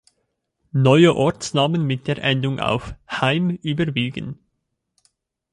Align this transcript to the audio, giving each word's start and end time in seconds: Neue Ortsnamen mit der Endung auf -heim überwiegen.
Neue 0.73 1.15
Ortsnamen 1.15 1.83
mit 1.85 2.07
der 2.07 2.23
Endung 2.23 2.59
auf 2.59 2.95
-heim 3.07 3.51
überwiegen. 3.61 4.39